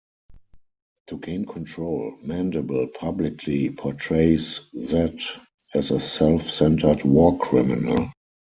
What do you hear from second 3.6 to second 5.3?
portrays Z